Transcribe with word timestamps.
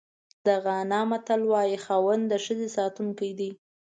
د 0.45 0.47
غانا 0.65 1.01
متل 1.09 1.41
وایي 1.51 1.77
خاوند 1.85 2.23
د 2.27 2.33
ښځې 2.45 2.67
ساتونکی 2.77 3.29
دی. 3.39 3.51